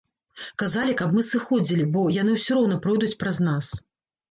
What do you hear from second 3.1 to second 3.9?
праз нас.